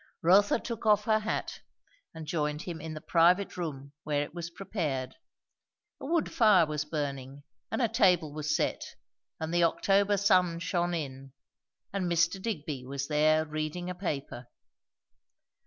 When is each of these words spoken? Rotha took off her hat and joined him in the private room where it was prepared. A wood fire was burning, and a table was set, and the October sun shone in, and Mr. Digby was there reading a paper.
Rotha 0.23 0.57
took 0.57 0.83
off 0.87 1.03
her 1.03 1.19
hat 1.19 1.59
and 2.11 2.25
joined 2.25 2.63
him 2.63 2.81
in 2.81 2.95
the 2.95 3.01
private 3.01 3.55
room 3.55 3.93
where 4.03 4.23
it 4.23 4.33
was 4.33 4.49
prepared. 4.49 5.15
A 5.99 6.07
wood 6.07 6.31
fire 6.33 6.65
was 6.65 6.85
burning, 6.85 7.43
and 7.71 7.83
a 7.83 7.87
table 7.87 8.33
was 8.33 8.55
set, 8.55 8.95
and 9.39 9.53
the 9.53 9.63
October 9.63 10.17
sun 10.17 10.57
shone 10.57 10.95
in, 10.95 11.33
and 11.93 12.11
Mr. 12.11 12.41
Digby 12.41 12.83
was 12.83 13.09
there 13.09 13.45
reading 13.45 13.91
a 13.91 13.93
paper. 13.93 14.47